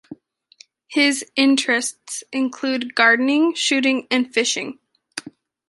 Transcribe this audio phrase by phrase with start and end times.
[0.87, 4.79] His interests include gardening, shooting and fishing.